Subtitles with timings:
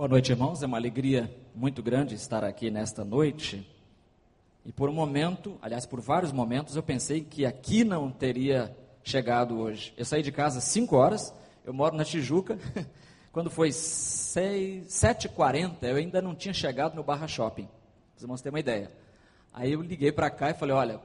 [0.00, 0.62] Boa noite, irmãos.
[0.62, 3.70] É uma alegria muito grande estar aqui nesta noite.
[4.64, 8.74] E por um momento, aliás, por vários momentos, eu pensei que aqui não teria
[9.04, 9.92] chegado hoje.
[9.98, 11.34] Eu saí de casa às 5 horas,
[11.66, 12.58] eu moro na Tijuca.
[13.30, 17.68] Quando foi 7h40, eu ainda não tinha chegado no Barra Shopping.
[18.16, 18.90] Vocês vão ter uma ideia.
[19.52, 20.98] Aí eu liguei para cá e falei: olha,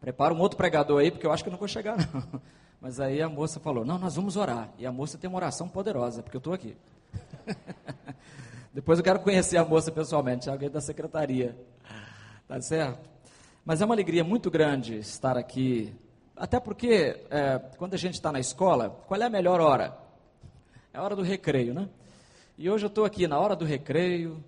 [0.00, 2.40] prepara um outro pregador aí, porque eu acho que eu não vou chegar, não.
[2.80, 4.70] Mas aí a moça falou: não, nós vamos orar.
[4.78, 6.74] E a moça tem uma oração poderosa, porque eu estou aqui.
[8.72, 11.56] Depois eu quero conhecer a moça pessoalmente, alguém da secretaria.
[12.46, 13.08] Tá certo?
[13.64, 15.92] Mas é uma alegria muito grande estar aqui.
[16.36, 19.98] Até porque, é, quando a gente está na escola, qual é a melhor hora?
[20.92, 21.88] É a hora do recreio, né?
[22.56, 24.42] E hoje eu estou aqui na hora do recreio,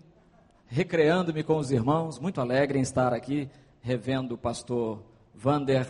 [0.66, 3.48] recreando-me com os irmãos, muito alegre em estar aqui,
[3.80, 5.02] revendo o pastor
[5.34, 5.86] Vander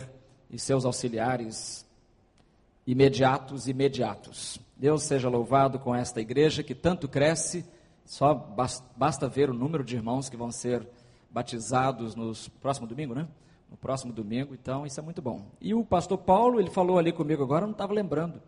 [0.49, 1.85] e seus auxiliares
[2.85, 4.59] imediatos, imediatos.
[4.75, 7.65] Deus seja louvado com esta igreja que tanto cresce,
[8.05, 8.33] só
[8.97, 10.87] basta ver o número de irmãos que vão ser
[11.29, 13.27] batizados no próximo domingo, né?
[13.69, 15.45] No próximo domingo, então isso é muito bom.
[15.59, 18.41] E o pastor Paulo, ele falou ali comigo agora, eu não estava lembrando,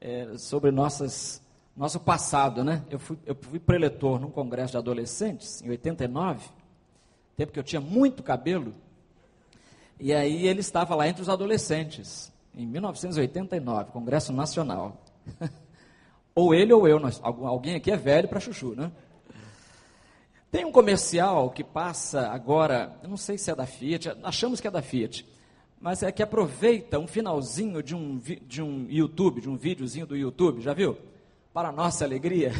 [0.00, 1.40] é, sobre nossas,
[1.76, 2.84] nosso passado, né?
[2.90, 6.44] Eu fui, eu fui preletor num congresso de adolescentes, em 89,
[7.36, 8.74] tempo que eu tinha muito cabelo,
[10.00, 15.00] e aí ele estava lá entre os adolescentes, em 1989, Congresso Nacional.
[16.34, 18.90] ou ele ou eu, nós, alguém aqui é velho para chuchu, né?
[20.50, 24.68] Tem um comercial que passa agora, eu não sei se é da Fiat, achamos que
[24.68, 25.26] é da Fiat,
[25.80, 30.16] mas é que aproveita um finalzinho de um, de um YouTube, de um videozinho do
[30.16, 30.96] YouTube, já viu?
[31.52, 32.52] Para nossa alegria.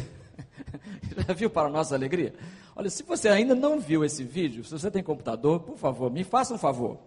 [1.27, 2.33] já viu para nossa alegria?
[2.75, 6.23] Olha, se você ainda não viu esse vídeo, se você tem computador, por favor, me
[6.23, 6.97] faça um favor.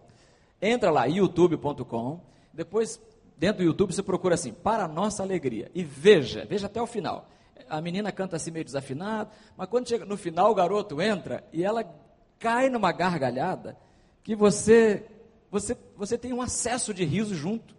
[0.62, 2.20] Entra lá, youtube.com,
[2.52, 3.00] depois,
[3.36, 5.70] dentro do YouTube, você procura assim, para nossa alegria.
[5.74, 7.28] E veja, veja até o final.
[7.68, 11.64] A menina canta assim meio desafinado, mas quando chega no final, o garoto entra e
[11.64, 11.84] ela
[12.38, 13.76] cai numa gargalhada
[14.22, 15.04] que você,
[15.50, 17.74] você, você tem um acesso de riso junto.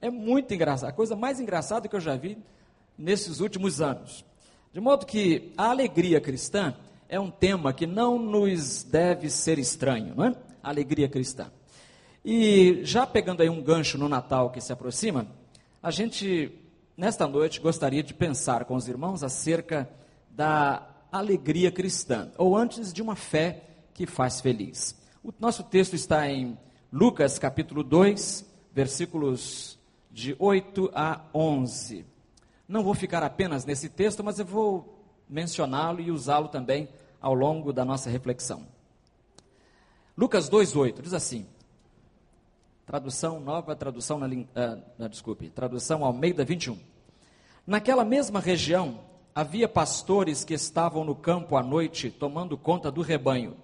[0.00, 0.90] É muito engraçado.
[0.90, 2.38] A coisa mais engraçada que eu já vi
[2.96, 4.24] nesses últimos anos.
[4.72, 6.74] De modo que a alegria cristã
[7.08, 10.36] é um tema que não nos deve ser estranho, não é?
[10.62, 11.50] A alegria cristã.
[12.30, 15.26] E já pegando aí um gancho no Natal que se aproxima,
[15.82, 16.52] a gente,
[16.94, 19.88] nesta noite, gostaria de pensar com os irmãos acerca
[20.28, 23.62] da alegria cristã, ou antes de uma fé
[23.94, 24.94] que faz feliz.
[25.24, 26.58] O nosso texto está em
[26.92, 28.44] Lucas capítulo 2,
[28.74, 29.78] versículos
[30.10, 32.04] de 8 a 11.
[32.68, 36.90] Não vou ficar apenas nesse texto, mas eu vou mencioná-lo e usá-lo também
[37.22, 38.66] ao longo da nossa reflexão.
[40.14, 41.46] Lucas 2:8 diz assim:
[42.88, 46.78] Tradução nova, tradução na, uh, desculpe, tradução Almeida 21.
[47.66, 49.00] Naquela mesma região
[49.34, 53.58] havia pastores que estavam no campo à noite tomando conta do rebanho.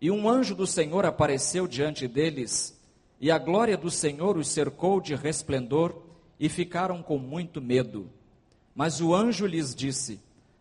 [0.00, 2.80] E um anjo do Senhor apareceu diante deles,
[3.20, 6.00] e a glória do Senhor os cercou de resplendor,
[6.38, 8.08] e ficaram com muito medo.
[8.76, 10.20] Mas o anjo lhes disse: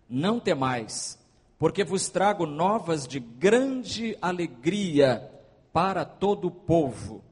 [0.09, 1.23] Não temais,
[1.59, 5.31] porque vos trago novas de grande alegria
[5.71, 7.23] para todo o povo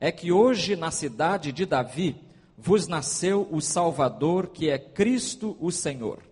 [0.00, 2.16] é que hoje na cidade de Davi
[2.56, 6.22] vos nasceu o Salvador, que é Cristo o Senhor.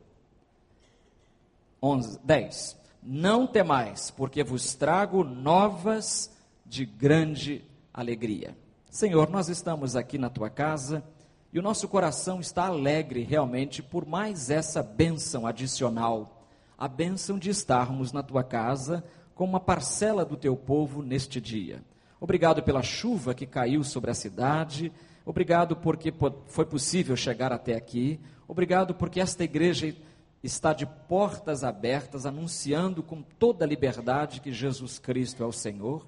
[1.83, 2.77] 11, 10.
[3.03, 6.35] Não temais, porque vos trago novas
[6.67, 7.63] de grande
[7.93, 8.57] alegria.
[8.91, 11.05] Senhor, nós estamos aqui na tua casa
[11.53, 16.47] e o nosso coração está alegre realmente por mais essa bênção adicional,
[16.77, 21.83] a bênção de estarmos na tua casa com uma parcela do teu povo neste dia.
[22.21, 24.93] Obrigado pela chuva que caiu sobre a cidade.
[25.25, 26.13] Obrigado porque
[26.47, 28.19] foi possível chegar até aqui.
[28.47, 29.95] Obrigado porque esta igreja
[30.43, 36.07] está de portas abertas, anunciando com toda a liberdade que Jesus Cristo é o Senhor.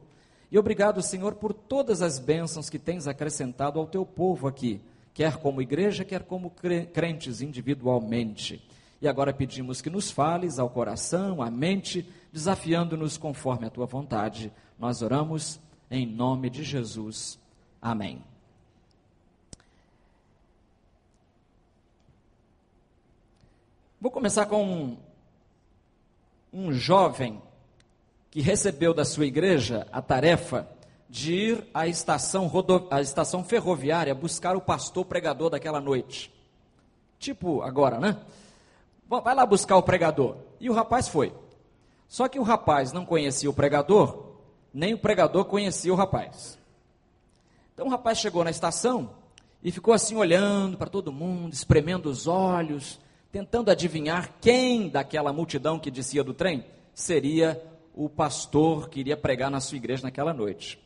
[0.51, 4.81] E obrigado, Senhor, por todas as bênçãos que tens acrescentado ao teu povo aqui,
[5.15, 6.51] quer como igreja, quer como
[6.93, 8.61] crentes individualmente.
[9.01, 14.53] E agora pedimos que nos fales ao coração, à mente, desafiando-nos conforme a tua vontade.
[14.79, 17.39] Nós oramos em nome de Jesus.
[17.83, 18.23] Amém.
[24.01, 24.97] Vou começar com um,
[26.53, 27.43] um jovem
[28.31, 30.69] que recebeu da sua igreja a tarefa
[31.09, 36.33] de ir à estação, rodo, à estação ferroviária buscar o pastor pregador daquela noite.
[37.19, 38.17] Tipo agora, né?
[39.07, 40.37] Vai lá buscar o pregador.
[40.61, 41.35] E o rapaz foi.
[42.09, 44.30] Só que o rapaz não conhecia o pregador
[44.73, 46.59] nem o pregador conhecia o rapaz.
[47.75, 49.11] Então o rapaz chegou na estação
[49.63, 53.01] e ficou assim olhando para todo mundo, espremendo os olhos,
[53.33, 56.65] tentando adivinhar quem daquela multidão que descia do trem
[56.95, 57.63] seria
[57.95, 60.79] o pastor que iria pregar na sua igreja naquela noite.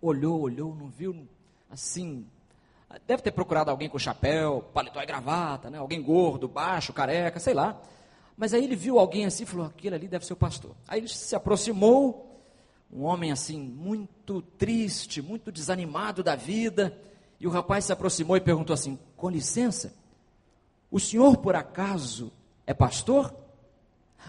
[0.00, 1.26] Olhou, olhou, não viu,
[1.70, 2.26] assim,
[3.06, 5.78] deve ter procurado alguém com chapéu, paletó e gravata, né?
[5.78, 7.80] alguém gordo, baixo, careca, sei lá.
[8.36, 10.74] Mas aí ele viu alguém assim e falou: aquele ali deve ser o pastor.
[10.88, 12.31] Aí ele se aproximou,
[12.92, 16.96] um homem assim, muito triste, muito desanimado da vida.
[17.40, 19.94] E o rapaz se aproximou e perguntou assim: com licença,
[20.90, 22.30] o senhor por acaso
[22.66, 23.34] é pastor?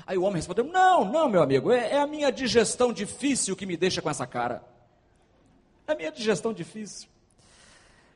[0.07, 3.65] Aí o homem respondeu: Não, não, meu amigo, é, é a minha digestão difícil que
[3.65, 4.63] me deixa com essa cara.
[5.86, 7.09] É a minha digestão difícil.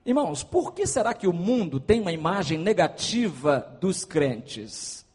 [0.06, 5.06] Irmãos, por que será que o mundo tem uma imagem negativa dos crentes?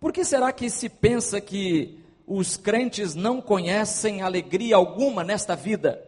[0.00, 6.04] Por que será que se pensa que os crentes não conhecem alegria alguma nesta vida?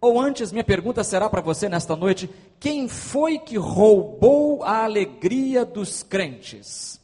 [0.00, 5.64] Ou antes, minha pergunta será para você nesta noite: quem foi que roubou a alegria
[5.64, 7.00] dos crentes?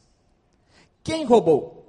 [1.03, 1.85] Quem roubou?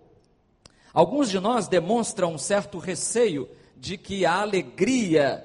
[0.93, 5.45] Alguns de nós demonstram um certo receio de que a alegria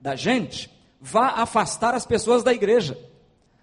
[0.00, 0.70] da gente
[1.00, 2.98] vá afastar as pessoas da igreja.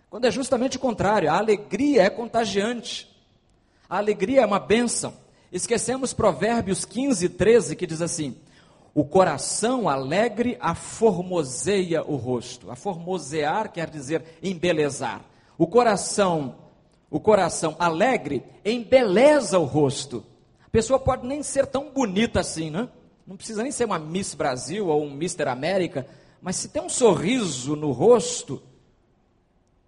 [0.09, 3.07] Quando é justamente o contrário, a alegria é contagiante.
[3.89, 5.13] A alegria é uma bênção.
[5.51, 8.35] Esquecemos Provérbios 15, 13, que diz assim:
[8.94, 12.69] O coração alegre aformoseia o rosto.
[12.69, 15.21] Aformosear quer dizer embelezar.
[15.57, 16.55] O coração
[17.09, 20.25] o coração alegre embeleza o rosto.
[20.65, 22.89] A pessoa pode nem ser tão bonita assim, né?
[23.25, 26.07] Não precisa nem ser uma Miss Brasil ou um Mister América,
[26.41, 28.61] mas se tem um sorriso no rosto,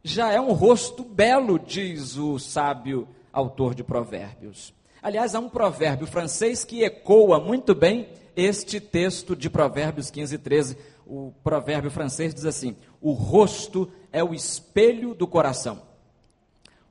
[0.04, 4.74] já é um rosto belo, diz o sábio autor de Provérbios.
[5.02, 10.38] Aliás, há um provérbio francês que ecoa muito bem este texto de Provérbios 15 e
[10.38, 10.78] 13.
[11.06, 15.82] O provérbio francês diz assim: O rosto é o espelho do coração.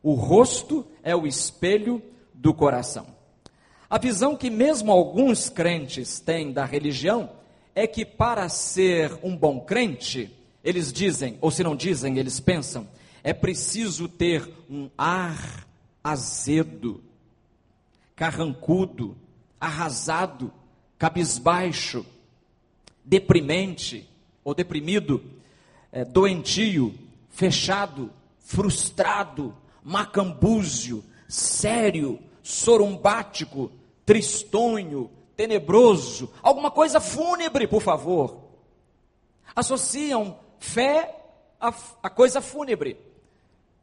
[0.03, 2.03] O rosto é o espelho
[2.33, 3.07] do coração.
[3.91, 7.31] A visão que mesmo alguns crentes têm da religião
[7.75, 10.35] é que para ser um bom crente,
[10.65, 12.89] eles dizem, ou se não dizem, eles pensam,
[13.23, 15.67] é preciso ter um ar
[16.03, 17.03] azedo,
[18.19, 19.17] carrancudo,
[19.61, 20.53] arrasado,
[20.99, 22.05] cabisbaixo,
[23.05, 24.11] deprimente
[24.43, 25.23] ou deprimido,
[25.93, 26.93] é, doentio,
[27.31, 28.11] fechado,
[28.41, 33.71] frustrado, macambúzio, sério, sorumbático,
[34.05, 38.49] tristonho, tenebroso, alguma coisa fúnebre, por favor.
[39.55, 41.15] Associam fé
[41.61, 41.73] a,
[42.03, 42.99] a coisa fúnebre,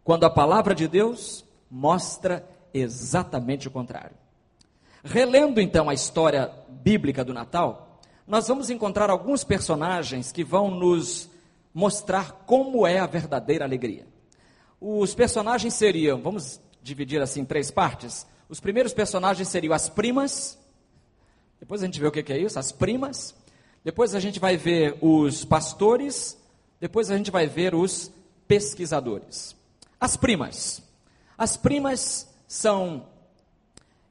[0.03, 4.25] quando a palavra de Deus mostra exatamente o contrário.
[5.07, 11.30] Relendo então a história bíblica do Natal, nós vamos encontrar alguns personagens que vão nos
[11.72, 14.07] mostrar como é a verdadeira alegria.
[14.81, 18.25] Os personagens seriam, vamos dividir assim em três partes.
[18.50, 20.57] Os primeiros personagens seriam as primas.
[21.60, 23.36] Depois a gente vê o que é isso, as primas.
[23.84, 26.36] Depois a gente vai ver os pastores.
[26.81, 28.12] Depois a gente vai ver os
[28.48, 29.56] pesquisadores.
[30.00, 30.81] As primas.
[31.38, 33.06] As primas são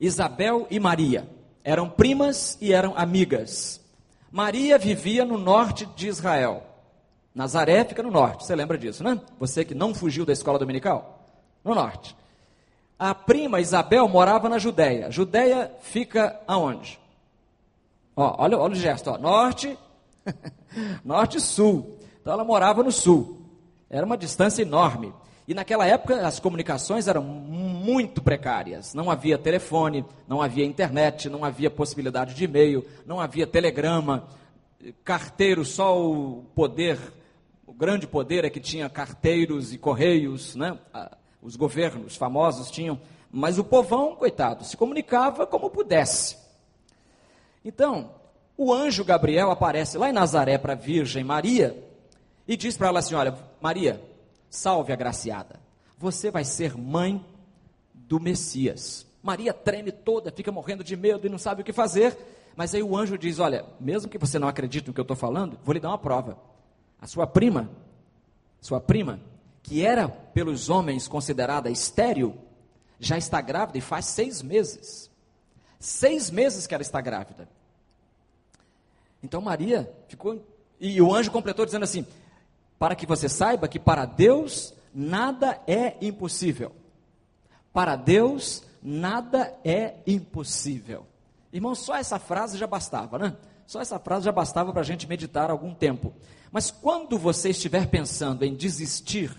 [0.01, 1.29] Isabel e Maria.
[1.63, 3.81] Eram primas e eram amigas.
[4.31, 6.63] Maria vivia no norte de Israel.
[7.35, 9.21] Nazaré fica no norte, você lembra disso, né?
[9.41, 11.27] Você que não fugiu da escola dominical?
[11.65, 12.17] No norte.
[12.99, 15.11] A prima Isabel morava na Judéia.
[15.11, 16.99] Judéia fica aonde?
[18.15, 19.19] Ó, olha, olha o gesto, ó.
[19.19, 19.77] norte,
[21.05, 21.99] norte e sul.
[22.21, 23.43] Então ela morava no sul.
[23.91, 25.13] Era uma distância enorme.
[25.47, 28.95] E naquela época as comunicações eram muito precárias.
[28.95, 34.27] Não havia telefone, não havia internet, não havia possibilidade de e-mail, não havia telegrama,
[35.05, 36.99] carteiro, só o poder
[37.75, 40.79] o grande poder é que tinha carteiros e correios, né?
[41.43, 43.01] os governos famosos tinham,
[43.33, 46.39] mas o povão, coitado, se comunicava como pudesse.
[47.65, 48.13] Então,
[48.57, 51.77] o anjo Gabriel aparece lá em Nazaré para a Virgem Maria
[52.47, 54.01] e diz para ela assim: Olha, Maria,
[54.55, 55.59] salve agraciada,
[55.99, 57.25] você vai ser mãe
[57.93, 59.05] do Messias.
[59.23, 62.17] Maria treme toda, fica morrendo de medo e não sabe o que fazer,
[62.55, 65.17] mas aí o anjo diz: Olha, mesmo que você não acredite no que eu estou
[65.17, 66.39] falando, vou lhe dar uma prova.
[67.01, 67.69] A sua prima,
[68.61, 69.21] sua prima,
[69.63, 72.37] que era pelos homens considerada estéril,
[73.01, 75.11] já está grávida e faz seis meses.
[75.81, 77.49] Seis meses que ela está grávida.
[79.23, 80.41] Então Maria ficou.
[80.79, 82.07] E o anjo completou dizendo assim:
[82.85, 86.71] Para que você saiba que para Deus nada é impossível.
[87.73, 91.07] Para Deus nada é impossível.
[91.51, 93.35] Irmão, só essa frase já bastava, né?
[93.67, 96.13] Só essa frase já bastava para a gente meditar algum tempo.
[96.53, 99.35] Mas quando você estiver pensando em desistir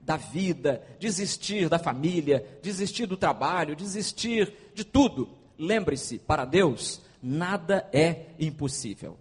[0.00, 5.28] da vida, desistir da família, desistir do trabalho, desistir de tudo.
[5.58, 9.18] Lembre-se, para Deus, nada é impossível.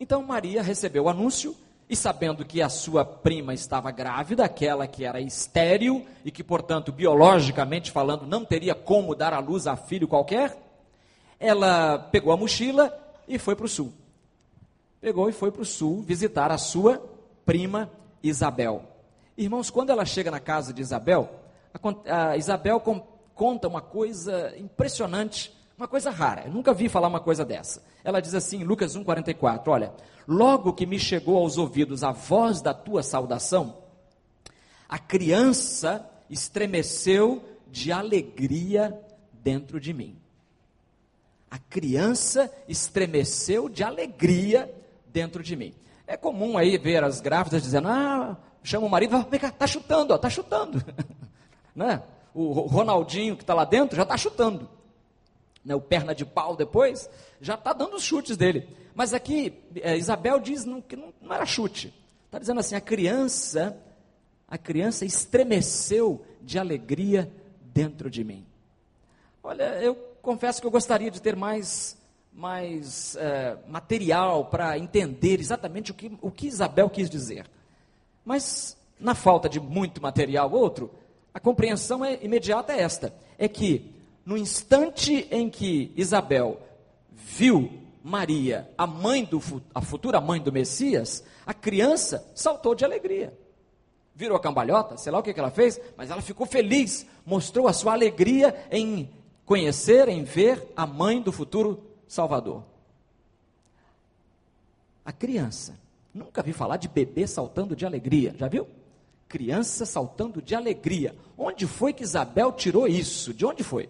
[0.00, 1.54] Então Maria recebeu o anúncio
[1.94, 6.90] e sabendo que a sua prima estava grávida, aquela que era estéril e que, portanto,
[6.90, 10.58] biologicamente falando, não teria como dar à luz a filho qualquer,
[11.38, 12.92] ela pegou a mochila
[13.28, 13.92] e foi para o sul.
[15.00, 17.00] Pegou e foi para o sul visitar a sua
[17.46, 17.88] prima
[18.20, 18.82] Isabel.
[19.38, 21.30] Irmãos, quando ela chega na casa de Isabel,
[22.08, 22.82] a, Isabel
[23.36, 26.44] conta uma coisa impressionante, uma coisa rara.
[26.46, 27.84] Eu nunca vi falar uma coisa dessa.
[28.02, 29.92] Ela diz assim, em Lucas 1,44: Olha,
[30.26, 33.76] logo que me chegou aos ouvidos a voz da tua saudação,
[34.88, 38.98] a criança estremeceu de alegria
[39.30, 40.16] dentro de mim.
[41.50, 44.74] A criança estremeceu de alegria
[45.12, 45.74] dentro de mim.
[46.06, 50.14] É comum aí ver as grávidas dizendo: Ah, chama o marido, vem cá, tá chutando,
[50.14, 50.82] ó, tá chutando.
[51.76, 52.02] né?
[52.34, 54.66] O Ronaldinho que está lá dentro já está chutando.
[55.64, 55.74] Né?
[55.74, 57.08] O perna de pau depois
[57.40, 58.68] já está dando os chutes dele.
[58.94, 61.92] Mas aqui é, Isabel diz não, que não, não era chute.
[62.26, 63.76] Está dizendo assim, a criança,
[64.48, 67.30] a criança estremeceu de alegria
[67.60, 68.44] dentro de mim.
[69.42, 71.96] Olha, eu confesso que eu gostaria de ter mais
[72.34, 77.48] mais é, material para entender exatamente o que, o que Isabel quis dizer.
[78.24, 80.90] Mas, na falta de muito material outro,
[81.32, 83.93] a compreensão é, imediata é esta: é que,
[84.24, 86.60] no instante em que Isabel
[87.12, 87.70] viu
[88.02, 89.40] Maria, a mãe do
[89.74, 93.36] a futura mãe do Messias, a criança saltou de alegria.
[94.14, 97.66] Virou a cambalhota, sei lá o que, que ela fez, mas ela ficou feliz, mostrou
[97.66, 99.10] a sua alegria em
[99.44, 102.62] conhecer, em ver a mãe do futuro Salvador.
[105.04, 108.68] A criança Nunca vi falar de bebê saltando de alegria, já viu?
[109.28, 111.16] Criança saltando de alegria.
[111.36, 113.34] Onde foi que Isabel tirou isso?
[113.34, 113.88] De onde foi?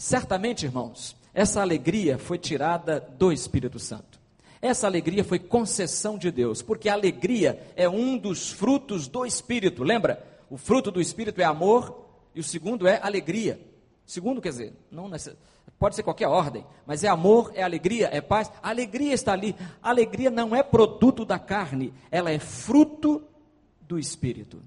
[0.00, 4.18] Certamente, irmãos, essa alegria foi tirada do Espírito Santo.
[4.62, 9.84] Essa alegria foi concessão de Deus, porque a alegria é um dos frutos do Espírito.
[9.84, 10.26] Lembra?
[10.48, 13.60] O fruto do Espírito é amor e o segundo é alegria.
[14.06, 18.22] Segundo, quer dizer, não necessariamente pode ser qualquer ordem, mas é amor, é alegria, é
[18.22, 18.50] paz.
[18.62, 19.54] A alegria está ali.
[19.82, 23.22] A alegria não é produto da carne, ela é fruto
[23.82, 24.62] do espírito.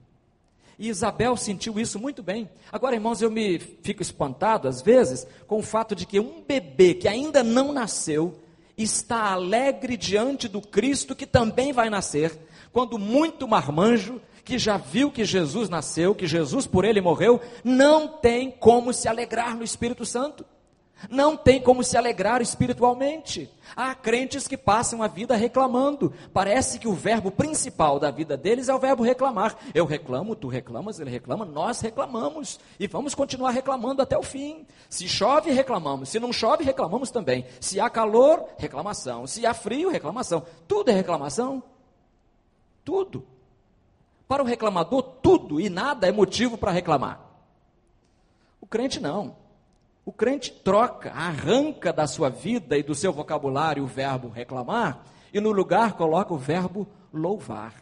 [0.77, 2.49] E Isabel sentiu isso muito bem.
[2.71, 6.93] Agora, irmãos, eu me fico espantado às vezes com o fato de que um bebê
[6.93, 8.39] que ainda não nasceu
[8.77, 12.37] está alegre diante do Cristo que também vai nascer,
[12.71, 18.07] quando muito marmanjo que já viu que Jesus nasceu, que Jesus por ele morreu, não
[18.07, 20.45] tem como se alegrar no Espírito Santo
[21.09, 23.49] não tem como se alegrar espiritualmente.
[23.75, 26.13] Há crentes que passam a vida reclamando.
[26.33, 29.55] Parece que o verbo principal da vida deles é o verbo reclamar.
[29.73, 32.59] Eu reclamo, tu reclamas, ele reclama, nós reclamamos.
[32.79, 34.65] E vamos continuar reclamando até o fim.
[34.89, 36.09] Se chove, reclamamos.
[36.09, 37.45] Se não chove, reclamamos também.
[37.59, 39.25] Se há calor, reclamação.
[39.25, 40.45] Se há frio, reclamação.
[40.67, 41.63] Tudo é reclamação.
[42.83, 43.25] Tudo.
[44.27, 47.19] Para o reclamador, tudo e nada é motivo para reclamar.
[48.59, 49.42] O crente não.
[50.05, 55.39] O crente troca, arranca da sua vida e do seu vocabulário o verbo reclamar e
[55.39, 57.73] no lugar coloca o verbo louvar.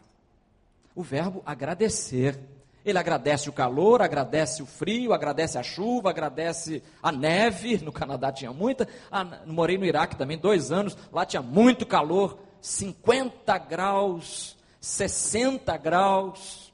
[0.95, 2.39] O verbo agradecer.
[2.83, 7.77] Ele agradece o calor, agradece o frio, agradece a chuva, agradece a neve.
[7.83, 8.87] No Canadá tinha muita.
[9.11, 10.97] Ah, morei no Iraque também dois anos.
[11.11, 16.71] Lá tinha muito calor, 50 graus, 60 graus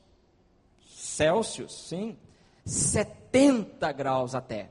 [1.17, 2.15] Celsius, sim,
[2.63, 4.69] 70 graus até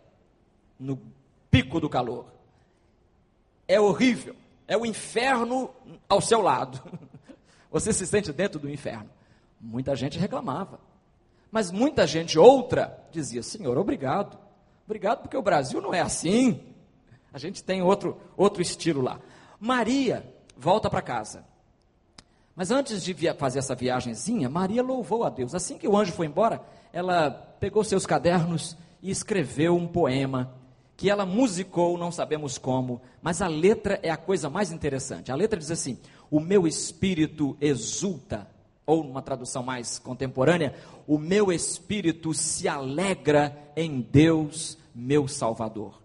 [0.78, 1.00] no
[1.50, 2.26] pico do calor.
[3.66, 4.37] É horrível.
[4.68, 5.71] É o inferno
[6.09, 6.80] ao seu lado.
[7.71, 9.11] Você se sente dentro do inferno.
[9.61, 10.80] Muita gente reclamava.
[11.50, 14.38] Mas muita gente outra dizia: Senhor, obrigado.
[14.85, 16.61] Obrigado porque o Brasil não é assim.
[17.33, 19.21] A gente tem outro, outro estilo lá.
[19.59, 20.25] Maria
[20.56, 21.45] volta para casa.
[22.54, 25.54] Mas antes de fazer essa viagemzinha, Maria louvou a Deus.
[25.54, 27.30] Assim que o anjo foi embora, ela
[27.61, 30.54] pegou seus cadernos e escreveu um poema
[30.97, 35.31] que ela musicou, não sabemos como, mas a letra é a coisa mais interessante.
[35.31, 35.99] A letra diz assim:
[36.31, 38.49] O meu espírito exulta,
[38.87, 40.75] ou numa tradução mais contemporânea,
[41.07, 46.00] o meu espírito se alegra em Deus, meu Salvador.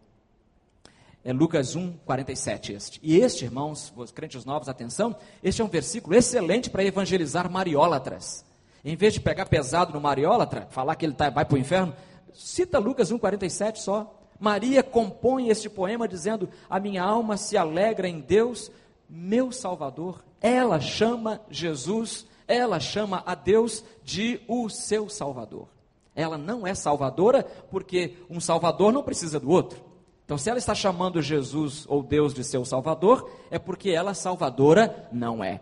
[1.24, 3.00] É Lucas 1, 47 este.
[3.04, 8.44] E este, irmãos, os crentes novos, atenção, este é um versículo excelente para evangelizar mariólatras.
[8.84, 11.94] Em vez de pegar pesado no mariólatra, falar que ele tá, vai para o inferno,
[12.34, 14.21] cita Lucas 1, 47 só.
[14.42, 18.72] Maria compõe este poema dizendo: A minha alma se alegra em Deus,
[19.08, 20.26] meu Salvador.
[20.42, 25.68] Ela chama Jesus, ela chama a Deus de o seu Salvador.
[26.16, 29.80] Ela não é salvadora porque um Salvador não precisa do outro.
[30.26, 35.08] Então, se ela está chamando Jesus ou Deus de seu Salvador, é porque ela salvadora
[35.12, 35.62] não é.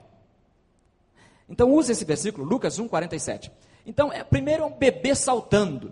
[1.49, 3.51] Então, use esse versículo, Lucas 1, 47.
[3.85, 5.91] Então, é, primeiro é um bebê saltando,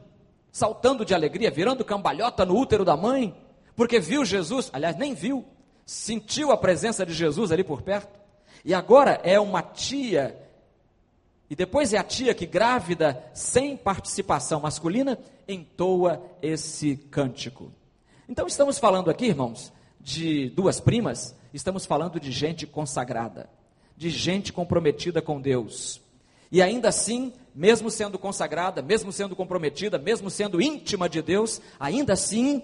[0.57, 3.31] saltando de alegria, virando cambalhota no útero da mãe,
[3.75, 5.45] porque viu Jesus, aliás, nem viu,
[5.85, 8.19] sentiu a presença de Jesus ali por perto.
[8.65, 10.35] E agora é uma tia,
[11.47, 17.71] e depois é a tia que, grávida, sem participação masculina, entoa esse cântico.
[18.27, 19.71] Então, estamos falando aqui, irmãos,
[20.01, 23.47] de duas primas, estamos falando de gente consagrada,
[23.95, 26.01] de gente comprometida com Deus.
[26.51, 32.13] E ainda assim, mesmo sendo consagrada, mesmo sendo comprometida, mesmo sendo íntima de Deus, ainda
[32.13, 32.63] assim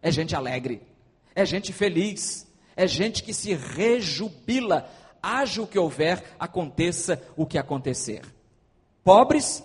[0.00, 0.82] é gente alegre,
[1.34, 4.90] é gente feliz, é gente que se rejubila,
[5.22, 8.22] haja o que houver, aconteça o que acontecer.
[9.04, 9.62] Pobres,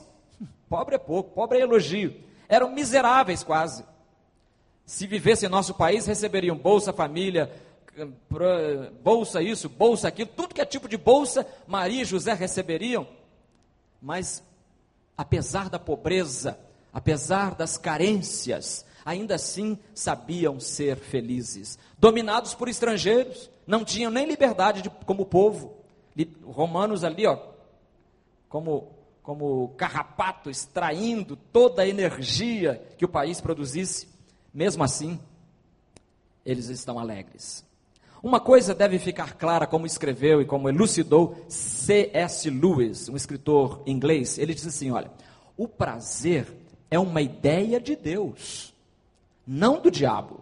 [0.69, 2.13] pobre é pouco, pobre é elogio,
[2.47, 3.83] eram miseráveis quase.
[4.85, 7.51] Se vivesse em nosso país, receberiam Bolsa Família,
[9.01, 13.07] bolsa isso, bolsa aquilo, tudo que é tipo de bolsa, Maria e José receberiam.
[14.01, 14.43] Mas,
[15.17, 16.59] apesar da pobreza,
[16.93, 21.79] apesar das carências, ainda assim sabiam ser felizes.
[21.97, 25.77] Dominados por estrangeiros, não tinham nem liberdade de, como povo.
[26.43, 27.37] Romanos ali, ó,
[28.49, 34.07] como, como carrapato, extraindo toda a energia que o país produzisse.
[34.53, 35.19] Mesmo assim,
[36.45, 37.65] eles estão alegres.
[38.21, 42.49] Uma coisa deve ficar clara, como escreveu e como elucidou C.S.
[42.49, 44.37] Lewis, um escritor inglês.
[44.37, 45.11] Ele diz assim: olha,
[45.55, 46.47] o prazer
[46.89, 48.73] é uma ideia de Deus,
[49.45, 50.41] não do diabo.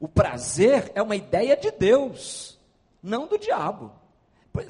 [0.00, 2.58] O prazer é uma ideia de Deus,
[3.02, 3.90] não do diabo.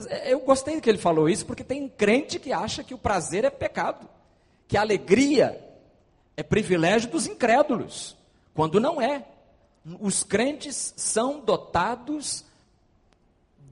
[0.09, 3.44] É, eu gostei que ele falou isso, porque tem crente que acha que o prazer
[3.44, 4.09] é pecado,
[4.66, 5.61] que a alegria
[6.37, 8.16] é privilégio dos incrédulos,
[8.54, 9.25] quando não é.
[10.00, 12.44] Os crentes são dotados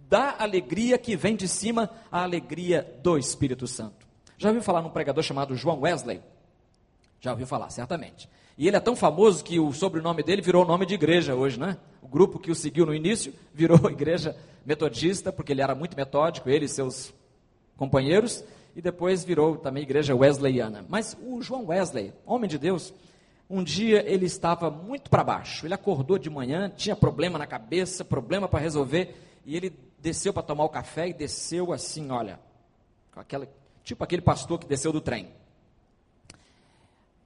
[0.09, 4.07] da alegria que vem de cima, a alegria do Espírito Santo.
[4.37, 6.21] Já ouviu falar num pregador chamado João Wesley?
[7.21, 8.29] Já ouviu falar, certamente.
[8.59, 11.79] E ele é tão famoso que o sobrenome dele virou nome de igreja hoje, né?
[12.03, 16.51] O grupo que o seguiu no início virou igreja metodista, porque ele era muito metódico,
[16.51, 17.15] ele e seus
[17.77, 18.45] companheiros
[18.75, 20.85] e depois virou também igreja wesleyana.
[20.89, 22.93] Mas o João Wesley, homem de Deus,
[23.53, 25.67] um dia ele estava muito para baixo.
[25.67, 30.43] Ele acordou de manhã, tinha problema na cabeça, problema para resolver, e ele desceu para
[30.43, 32.41] tomar o café e desceu assim, olha,
[33.15, 33.47] aquela,
[33.85, 35.29] tipo aquele pastor que desceu do trem.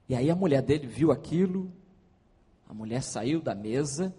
[0.08, 1.70] E aí a mulher dele viu aquilo,
[2.68, 4.12] a mulher saiu da mesa,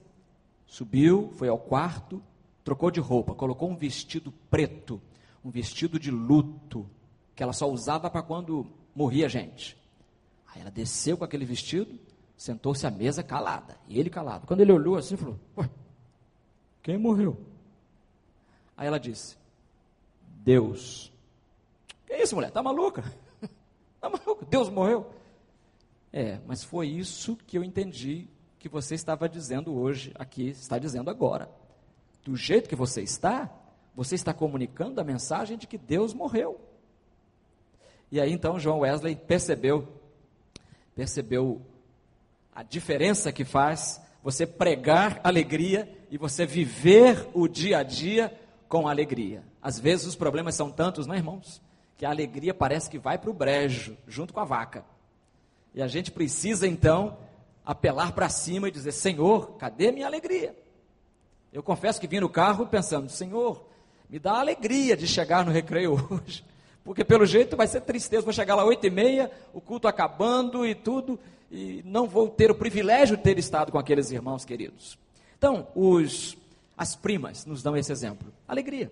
[0.65, 2.23] subiu, foi ao quarto,
[2.63, 5.01] trocou de roupa, colocou um vestido preto,
[5.43, 6.89] um vestido de luto,
[7.35, 8.65] que ela só usava para quando
[8.95, 9.77] morria gente.
[10.47, 11.99] Aí ela desceu com aquele vestido,
[12.35, 14.47] sentou-se à mesa calada, e ele calado.
[14.47, 15.69] Quando ele olhou assim, falou: Ué,
[16.81, 17.37] quem morreu?
[18.75, 19.37] Aí ela disse:
[20.43, 21.11] Deus.
[22.05, 22.51] Que isso, mulher?
[22.51, 23.03] Tá maluca?
[23.99, 24.45] Tá maluca?
[24.45, 25.11] Deus morreu?
[26.13, 28.27] É, mas foi isso que eu entendi
[28.59, 31.49] que você estava dizendo hoje, aqui, está dizendo agora.
[32.23, 33.49] Do jeito que você está,
[33.95, 36.59] você está comunicando a mensagem de que Deus morreu.
[38.11, 39.87] E aí então João Wesley percebeu,
[40.97, 41.61] percebeu
[42.51, 48.35] a diferença que faz você pregar alegria e você viver o dia a dia
[48.67, 49.43] com alegria.
[49.61, 51.61] Às vezes os problemas são tantos, não é, irmãos?
[51.97, 54.83] Que a alegria parece que vai para o brejo, junto com a vaca.
[55.71, 57.19] E a gente precisa então
[57.63, 60.57] apelar para cima e dizer: Senhor, cadê minha alegria?
[61.53, 63.67] Eu confesso que vim no carro pensando: Senhor,
[64.09, 66.43] me dá a alegria de chegar no recreio hoje
[66.87, 68.23] porque pelo jeito vai ser tristeza.
[68.23, 71.19] Vou chegar lá oito e meia, o culto acabando e tudo,
[71.51, 74.97] e não vou ter o privilégio de ter estado com aqueles irmãos queridos.
[75.37, 76.37] Então, os,
[76.77, 78.31] as primas nos dão esse exemplo.
[78.47, 78.89] Alegria.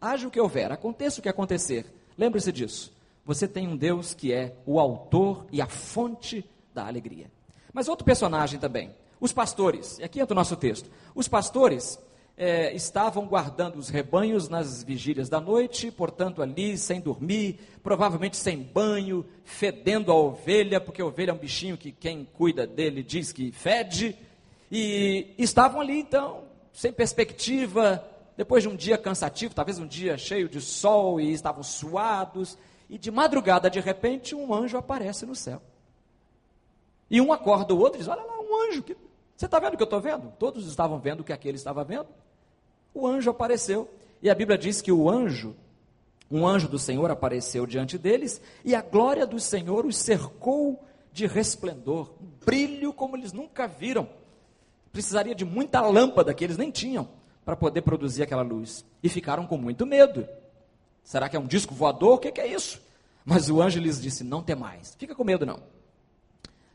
[0.00, 1.86] Haja o que houver, aconteça o que acontecer.
[2.18, 2.92] Lembre-se disso.
[3.24, 7.30] Você tem um Deus que é o autor e a fonte da alegria.
[7.72, 10.00] Mas outro personagem também, os pastores.
[10.00, 10.90] E aqui entra o nosso texto.
[11.14, 11.96] Os pastores
[12.36, 18.60] é, estavam guardando os rebanhos nas vigílias da noite, portanto, ali sem dormir, provavelmente sem
[18.60, 23.32] banho, fedendo a ovelha, porque a ovelha é um bichinho que quem cuida dele diz
[23.32, 24.16] que fede,
[24.70, 28.04] e estavam ali então, sem perspectiva,
[28.36, 32.58] depois de um dia cansativo, talvez um dia cheio de sol, e estavam suados,
[32.90, 35.62] e de madrugada, de repente, um anjo aparece no céu.
[37.08, 38.82] E um acorda o outro e diz: Olha lá, um anjo.
[38.82, 38.96] Que...
[39.36, 40.32] Você está vendo o que eu estou vendo?
[40.38, 42.06] Todos estavam vendo o que aquele estava vendo
[42.94, 43.90] o anjo apareceu.
[44.22, 45.54] E a Bíblia diz que o anjo
[46.30, 51.26] Um anjo do Senhor apareceu diante deles e a glória do Senhor os cercou de
[51.26, 54.08] resplendor, um brilho como eles nunca viram.
[54.90, 57.08] Precisaria de muita lâmpada que eles nem tinham
[57.44, 58.84] para poder produzir aquela luz.
[59.02, 60.26] E ficaram com muito medo.
[61.04, 62.14] Será que é um disco voador?
[62.14, 62.80] O que, é isso?
[63.24, 64.94] Mas o anjo lhes disse: Não tem mais.
[64.98, 65.60] Fica com medo, não.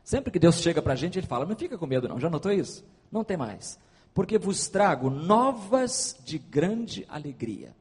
[0.02, 2.18] Sempre que Deus chega para a gente, ele fala: Não fica com medo, não.
[2.20, 2.84] Já notou isso?
[3.10, 3.78] Não tem mais.
[4.12, 7.74] Porque vos trago novas de grande alegria.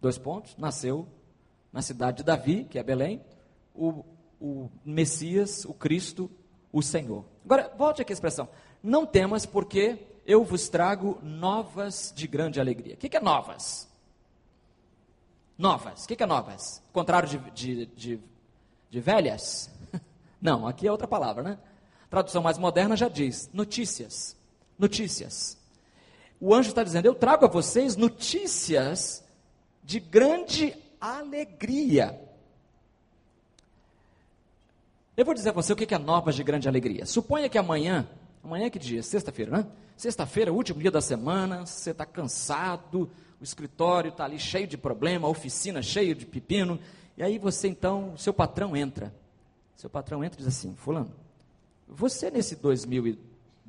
[0.00, 0.56] Dois pontos.
[0.56, 1.06] Nasceu
[1.72, 3.20] na cidade de Davi, que é Belém,
[3.74, 4.04] o,
[4.40, 6.30] o Messias, o Cristo,
[6.72, 7.24] o Senhor.
[7.44, 8.48] Agora, volte aqui a expressão.
[8.82, 12.94] Não temas, porque eu vos trago novas de grande alegria.
[12.94, 13.88] O que, que é novas?
[15.58, 16.04] Novas.
[16.04, 16.82] O que, que é novas?
[16.92, 18.20] Contrário de, de, de,
[18.90, 19.70] de velhas?
[20.40, 21.58] Não, aqui é outra palavra, né?
[22.08, 24.35] tradução mais moderna já diz: notícias.
[24.78, 25.56] Notícias.
[26.40, 29.24] O anjo está dizendo: Eu trago a vocês notícias
[29.82, 32.20] de grande alegria.
[35.16, 37.06] Eu vou dizer a você o que é novas de grande alegria.
[37.06, 38.06] Suponha que amanhã,
[38.44, 39.02] amanhã é que dia?
[39.02, 39.66] Sexta-feira, né?
[39.96, 43.10] Sexta-feira, último dia da semana, você está cansado,
[43.40, 46.78] o escritório está ali cheio de problema, a oficina cheia de pepino,
[47.16, 49.14] e aí você então, seu patrão entra.
[49.74, 51.10] Seu patrão entra e diz assim: Fulano,
[51.88, 52.56] você nesse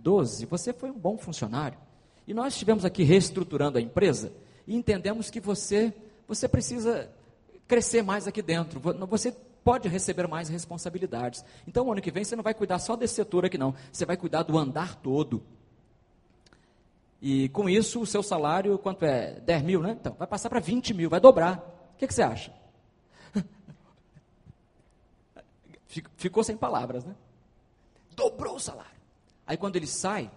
[0.08, 1.78] 2012, você foi um bom funcionário.
[2.26, 4.32] E nós estivemos aqui reestruturando a empresa
[4.66, 5.94] e entendemos que você,
[6.28, 7.10] você precisa
[7.68, 8.80] crescer mais aqui dentro.
[8.80, 11.44] Você pode receber mais responsabilidades.
[11.68, 13.76] Então, ano que vem, você não vai cuidar só desse setor aqui, não.
[13.92, 15.44] Você vai cuidar do andar todo.
[17.22, 19.40] E com isso, o seu salário, quanto é?
[19.42, 19.98] 10 mil, né?
[20.00, 21.58] Então, vai passar para 20 mil, vai dobrar.
[21.96, 22.54] O que, que você acha?
[26.16, 27.16] Ficou sem palavras, né?
[28.16, 28.97] Dobrou o salário.
[29.48, 30.30] Aí quando ele sai,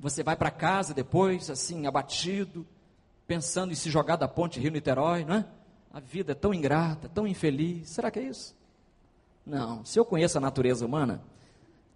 [0.00, 2.66] você vai para casa depois, assim, abatido,
[3.26, 5.46] pensando em se jogar da ponte Rio-Niterói, não é?
[5.92, 7.90] A vida é tão ingrata, tão infeliz.
[7.90, 8.56] Será que é isso?
[9.46, 9.84] Não.
[9.84, 11.22] Se eu conheço a natureza humana,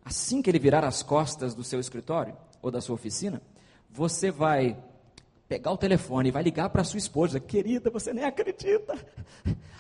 [0.05, 3.43] assim que ele virar as costas do seu escritório ou da sua oficina,
[3.91, 4.77] você vai
[5.49, 8.95] pegar o telefone e vai ligar para sua esposa, querida, você nem acredita.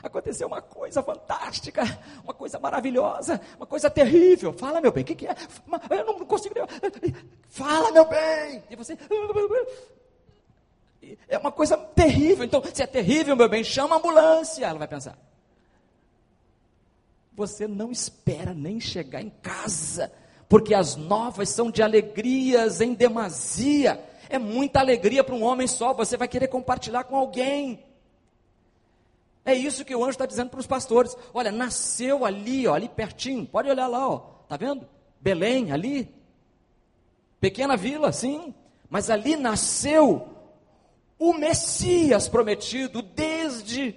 [0.02, 1.82] Aconteceu uma coisa fantástica,
[2.24, 4.52] uma coisa maravilhosa, uma coisa terrível.
[4.52, 5.36] Fala, meu bem, o que, que, é?
[5.90, 6.54] Eu não consigo.
[7.48, 8.62] Fala, meu bem.
[8.70, 8.96] E você.
[11.28, 12.44] É uma coisa terrível.
[12.44, 14.64] Então, se é terrível, meu bem, chama a ambulância.
[14.64, 15.18] Ela vai pensar.
[17.34, 20.10] Você não espera nem chegar em casa,
[20.48, 25.92] porque as novas são de alegrias em demasia é muita alegria para um homem só,
[25.92, 27.84] você vai querer compartilhar com alguém.
[29.44, 31.16] É isso que o anjo está dizendo para os pastores.
[31.32, 34.86] Olha, nasceu ali, ó, ali pertinho, pode olhar lá, ó, tá vendo?
[35.20, 36.14] Belém, ali.
[37.40, 38.54] Pequena vila, sim,
[38.90, 40.28] mas ali nasceu
[41.18, 43.96] o Messias prometido desde,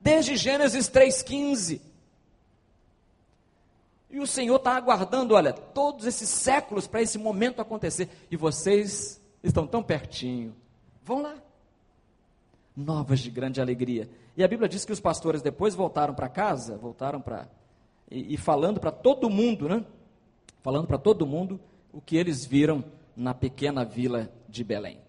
[0.00, 1.80] desde Gênesis 3,15.
[4.08, 8.08] E o Senhor está aguardando, olha, todos esses séculos para esse momento acontecer.
[8.30, 10.54] E vocês estão tão pertinho.
[11.02, 11.36] Vão lá.
[12.76, 14.08] Novas de grande alegria.
[14.36, 17.48] E a Bíblia diz que os pastores depois voltaram para casa, voltaram para.
[18.10, 19.84] E, e falando para todo mundo, né?
[20.62, 21.60] Falando para todo mundo
[21.92, 22.84] o que eles viram
[23.16, 25.00] na pequena vila de Belém.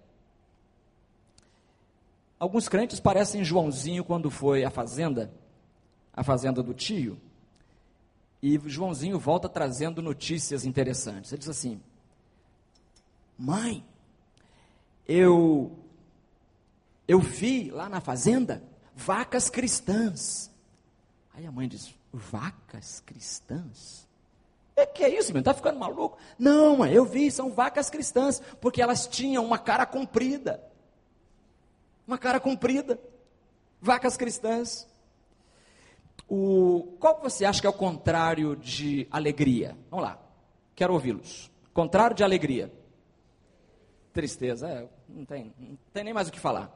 [2.40, 5.34] Alguns crentes parecem Joãozinho quando foi à fazenda,
[6.14, 7.20] a fazenda do tio,
[8.42, 11.32] e Joãozinho volta trazendo notícias interessantes.
[11.32, 11.82] Ele diz assim:
[13.38, 13.84] Mãe,
[15.08, 15.72] eu
[17.08, 18.62] eu vi lá na fazenda
[18.96, 20.52] vacas cristãs.
[21.34, 24.08] Aí a mãe diz: vacas cristãs?
[24.76, 25.40] É que é isso, meu?
[25.40, 26.18] Está ficando maluco?
[26.38, 30.64] Não, mãe, eu vi, são vacas cristãs, porque elas tinham uma cara comprida.
[32.06, 33.00] Uma cara comprida.
[33.82, 34.88] Vacas cristãs.
[36.30, 39.78] O, qual você acha que é o contrário de alegria?
[39.90, 40.20] Vamos lá,
[40.76, 41.50] quero ouvi-los.
[41.74, 42.72] Contrário de alegria.
[44.18, 46.72] Tristeza, é, não tem, não tem nem mais o que falar.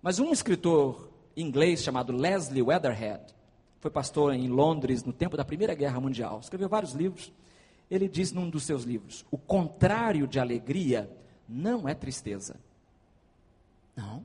[0.00, 3.34] Mas um escritor inglês chamado Leslie Weatherhead,
[3.80, 7.32] foi pastor em Londres no tempo da Primeira Guerra Mundial, escreveu vários livros.
[7.90, 11.10] Ele diz num dos seus livros: o contrário de alegria
[11.48, 12.54] não é tristeza.
[13.96, 14.24] Não.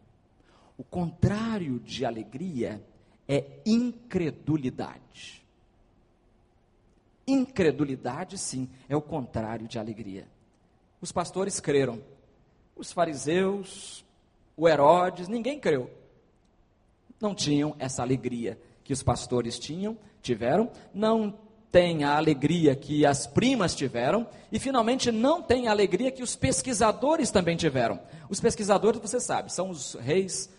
[0.77, 2.86] O contrário de alegria
[3.27, 5.43] é incredulidade.
[7.25, 10.27] Incredulidade, sim, é o contrário de alegria.
[11.01, 12.01] Os pastores creram,
[12.75, 14.05] os fariseus,
[14.55, 15.89] o Herodes, ninguém creu.
[17.19, 21.37] Não tinham essa alegria que os pastores tinham, tiveram, não
[21.71, 26.35] tem a alegria que as primas tiveram e finalmente não tem a alegria que os
[26.35, 27.99] pesquisadores também tiveram.
[28.29, 30.49] Os pesquisadores, você sabe, são os reis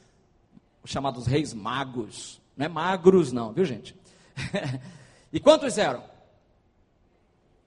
[0.82, 2.40] os chamados reis magos.
[2.56, 3.94] Não é magros, não, viu gente?
[5.32, 6.04] e quantos eram?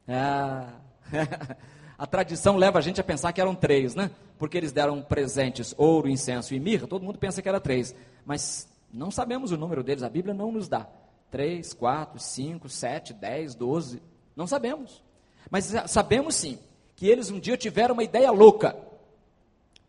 [0.08, 0.74] Ah,
[1.98, 4.12] a tradição leva a gente a pensar que eram três, né?
[4.38, 7.96] Porque eles deram presentes, ouro, incenso e mirra, todo mundo pensa que era três.
[8.26, 10.88] Mas não sabemos o número deles, a Bíblia não nos dá.
[11.32, 14.02] Três, quatro, cinco, sete, dez, doze.
[14.36, 15.04] Não sabemos.
[15.50, 16.60] Mas sabemos sim
[16.96, 18.76] que eles um dia tiveram uma ideia louca.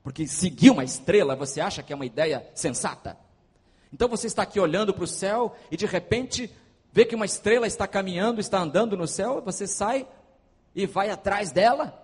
[0.03, 3.17] Porque seguir uma estrela, você acha que é uma ideia sensata?
[3.93, 6.51] Então você está aqui olhando para o céu e de repente
[6.93, 10.07] vê que uma estrela está caminhando, está andando no céu, você sai
[10.77, 11.99] e vai atrás dela,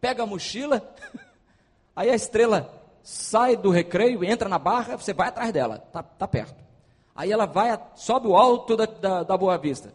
[0.00, 0.82] pega a mochila,
[1.94, 6.26] aí a estrela sai do recreio, entra na barra, você vai atrás dela, tá, tá
[6.26, 6.60] perto.
[7.14, 9.94] Aí ela vai, sobe o alto da, da, da Boa Vista,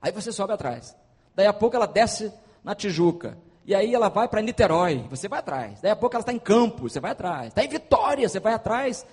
[0.00, 0.94] aí você sobe atrás.
[1.34, 2.30] Daí a pouco ela desce
[2.62, 5.80] na Tijuca, e aí ela vai para Niterói, você vai atrás.
[5.80, 7.48] Daí a pouco ela está em Campos, você vai atrás.
[7.48, 9.06] Está em Vitória, você vai atrás.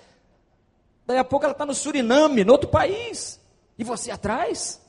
[1.06, 3.40] Daí a pouco ela está no Suriname, no outro país.
[3.78, 4.82] E você atrás?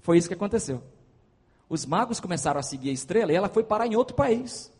[0.00, 0.82] Foi isso que aconteceu.
[1.68, 4.72] Os magos começaram a seguir a estrela e ela foi parar em outro país.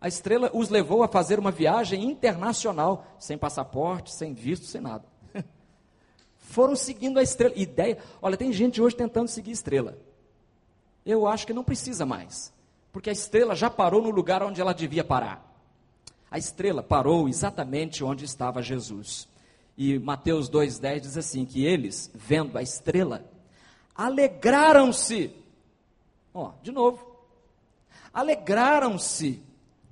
[0.00, 5.04] A estrela os levou a fazer uma viagem internacional, sem passaporte, sem visto, sem nada.
[6.38, 7.54] Foram seguindo a estrela.
[7.56, 7.98] Ideia.
[8.22, 9.98] Olha, tem gente hoje tentando seguir estrela.
[11.04, 12.52] Eu acho que não precisa mais.
[12.92, 15.44] Porque a estrela já parou no lugar onde ela devia parar.
[16.30, 19.28] A estrela parou exatamente onde estava Jesus.
[19.76, 23.24] E Mateus 2,10 diz assim: que eles, vendo a estrela,
[23.94, 25.32] alegraram-se.
[26.38, 27.04] Ó, de novo.
[28.14, 29.42] Alegraram-se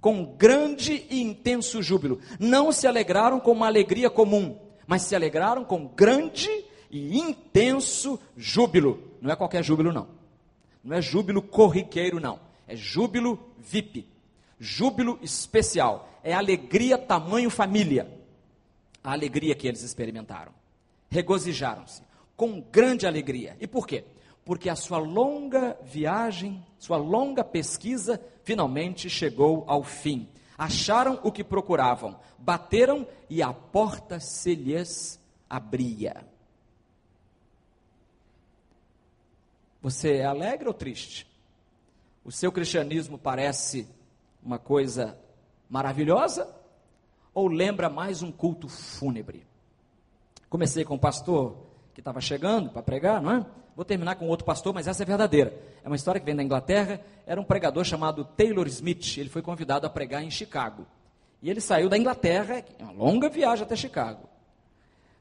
[0.01, 2.21] com grande e intenso júbilo.
[2.39, 4.57] Não se alegraram com uma alegria comum,
[4.87, 6.49] mas se alegraram com grande
[6.91, 9.03] e intenso júbilo.
[9.21, 10.09] Não é qualquer júbilo, não.
[10.85, 12.39] Não é júbilo corriqueiro, não.
[12.69, 14.07] É júbilo VIP.
[14.59, 16.09] Júbilo especial.
[16.23, 18.17] É alegria tamanho família
[19.07, 20.53] a alegria que eles experimentaram.
[21.09, 22.03] Regozijaram-se
[22.37, 23.57] com grande alegria.
[23.61, 24.05] E por quê?
[24.47, 30.29] Porque a sua longa viagem, sua longa pesquisa, finalmente chegou ao fim.
[30.57, 36.25] Acharam o que procuravam, bateram e a porta se lhes abria.
[39.83, 41.27] Você é alegre ou triste?
[42.25, 43.89] O seu cristianismo parece
[44.41, 45.19] uma coisa
[45.69, 46.49] maravilhosa
[47.35, 49.45] ou lembra mais um culto fúnebre?
[50.49, 53.47] Comecei com um pastor que estava chegando para pregar, não é?
[53.75, 55.59] Vou terminar com outro pastor, mas essa é verdadeira.
[55.83, 57.01] É uma história que vem da Inglaterra.
[57.27, 59.17] Era um pregador chamado Taylor Smith.
[59.17, 60.87] Ele foi convidado a pregar em Chicago.
[61.41, 64.29] E ele saiu da Inglaterra, uma longa viagem até Chicago.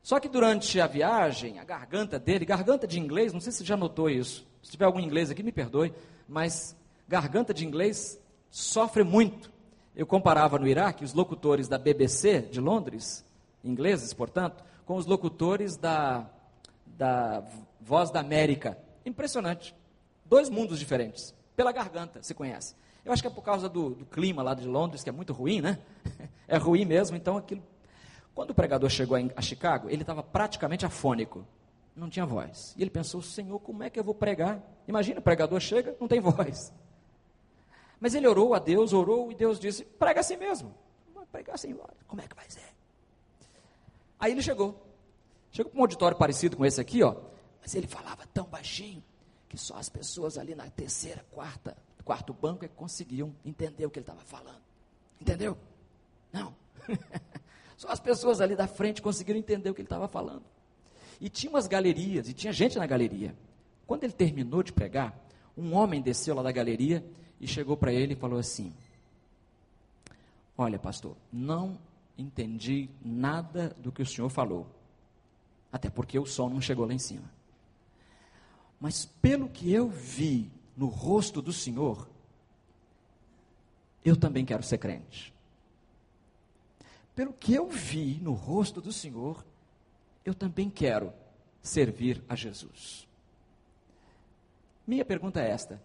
[0.03, 3.63] Só que durante a viagem, a garganta dele, garganta de inglês, não sei se você
[3.63, 4.45] já notou isso.
[4.61, 5.93] Se tiver algum inglês aqui, me perdoe,
[6.27, 6.75] mas
[7.07, 8.19] garganta de inglês
[8.51, 9.49] sofre muito
[9.95, 13.23] eu comparava no Iraque os locutores da BBC de Londres,
[13.63, 16.29] ingleses, portanto, com os locutores da,
[16.97, 17.43] da
[17.79, 18.77] Voz da América.
[19.05, 19.75] Impressionante.
[20.25, 21.35] Dois mundos diferentes.
[21.55, 22.75] Pela garganta, se conhece.
[23.03, 25.33] Eu acho que é por causa do, do clima lá de Londres, que é muito
[25.33, 25.79] ruim, né?
[26.47, 27.63] É ruim mesmo, então aquilo.
[28.35, 31.43] Quando o pregador chegou a Chicago, ele estava praticamente afônico.
[31.95, 32.75] Não tinha voz.
[32.77, 34.61] E ele pensou, Senhor, como é que eu vou pregar?
[34.87, 36.71] Imagina, o pregador chega, não tem voz.
[37.99, 40.75] Mas ele orou a Deus, orou, e Deus disse: prega assim mesmo.
[41.15, 41.75] Vai pregar assim,
[42.07, 42.75] como é que vai ser?
[44.19, 44.84] Aí ele chegou.
[45.55, 47.15] Chegou para um auditório parecido com esse aqui, ó.
[47.61, 49.01] Mas ele falava tão baixinho
[49.47, 53.89] que só as pessoas ali na terceira, quarta, quarto banco é que conseguiam entender o
[53.89, 54.59] que ele estava falando.
[55.19, 55.57] Entendeu?
[56.33, 56.53] Não.
[57.77, 60.43] só as pessoas ali da frente conseguiram entender o que ele estava falando.
[61.21, 63.33] E tinha umas galerias, e tinha gente na galeria.
[63.87, 65.17] Quando ele terminou de pregar,
[65.57, 67.01] um homem desceu lá da galeria
[67.39, 68.73] e chegou para ele e falou assim:
[70.57, 71.79] Olha, pastor, não
[72.17, 74.67] entendi nada do que o senhor falou,
[75.75, 77.29] até porque o som não chegou lá em cima.
[78.79, 82.07] Mas pelo que eu vi no rosto do senhor,
[84.05, 85.33] eu também quero ser crente.
[87.13, 89.45] Pelo que eu vi no rosto do senhor,
[90.23, 91.11] eu também quero
[91.61, 93.05] servir a Jesus.
[94.87, 95.83] Minha pergunta é esta: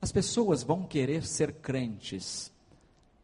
[0.00, 2.50] as pessoas vão querer ser crentes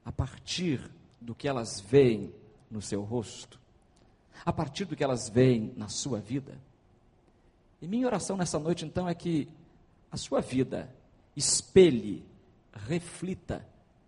[0.05, 2.31] a partir do que elas veem
[2.71, 3.64] no seu rosto,
[4.45, 6.59] a partir do que elas veem na sua vida.
[7.81, 9.49] E minha oração nessa noite então é que
[10.11, 10.89] a sua vida
[11.37, 12.25] espelhe,
[12.73, 13.67] reflita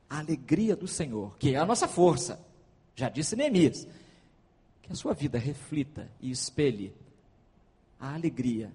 [0.09, 2.41] a alegria do Senhor, que é a nossa força.
[2.95, 3.87] Já disse Neemias.
[4.83, 6.95] Que a sua vida reflita e espelhe
[7.99, 8.73] a alegria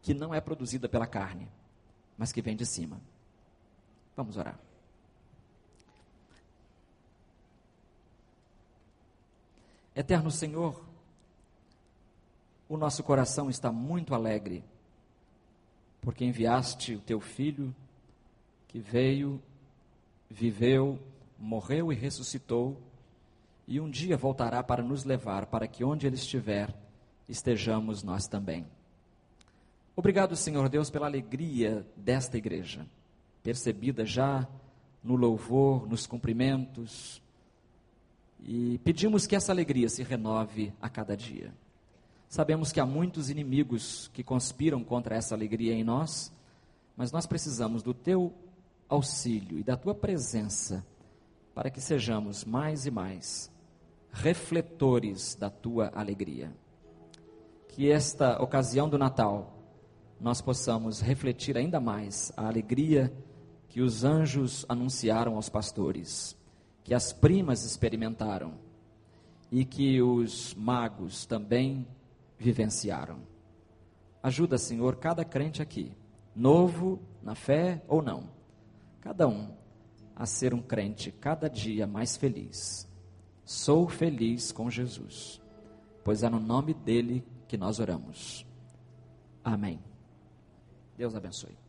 [0.00, 1.46] que não é produzida pela carne,
[2.16, 3.00] mas que vem de cima.
[4.16, 4.58] Vamos orar.
[9.96, 10.84] Eterno Senhor,
[12.68, 14.64] o nosso coração está muito alegre,
[16.00, 17.72] porque enviaste o teu filho,
[18.66, 19.40] que veio,
[20.28, 20.98] viveu,
[21.38, 22.76] morreu e ressuscitou,
[23.68, 26.74] e um dia voltará para nos levar para que onde ele estiver,
[27.28, 28.66] estejamos nós também.
[29.94, 32.84] Obrigado, Senhor Deus, pela alegria desta igreja,
[33.44, 34.48] percebida já
[35.04, 37.22] no louvor, nos cumprimentos,
[38.46, 41.54] e pedimos que essa alegria se renove a cada dia.
[42.28, 46.30] Sabemos que há muitos inimigos que conspiram contra essa alegria em nós,
[46.94, 48.34] mas nós precisamos do teu
[48.86, 50.84] auxílio e da tua presença
[51.54, 53.50] para que sejamos mais e mais
[54.12, 56.52] refletores da tua alegria.
[57.68, 59.56] Que esta ocasião do Natal
[60.20, 63.12] nós possamos refletir ainda mais a alegria
[63.68, 66.36] que os anjos anunciaram aos pastores,
[66.84, 68.54] que as primas experimentaram
[69.50, 71.86] e que os magos também
[72.38, 73.18] vivenciaram.
[74.22, 75.92] Ajuda, Senhor, cada crente aqui,
[76.36, 78.28] novo na fé ou não,
[79.00, 79.54] cada um
[80.14, 82.88] a ser um crente cada dia mais feliz.
[83.44, 85.40] Sou feliz com Jesus,
[86.04, 88.46] pois é no nome dele que nós oramos.
[89.42, 89.78] Amém.
[90.96, 91.63] Deus abençoe.